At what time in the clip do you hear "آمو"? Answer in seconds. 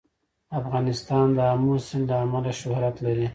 1.53-1.73